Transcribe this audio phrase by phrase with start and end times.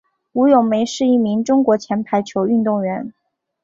[0.33, 3.13] 吴咏梅是一名中国前排球运动员。